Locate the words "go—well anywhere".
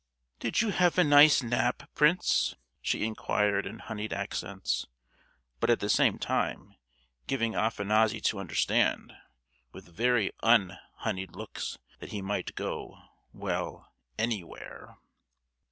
12.55-14.97